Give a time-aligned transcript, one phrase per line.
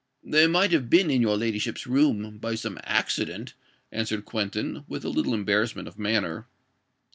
[0.23, 3.53] "They might have been in your ladyship's room—by some accident,"
[3.91, 6.47] answered Quentin, with a little embarrassment of manner.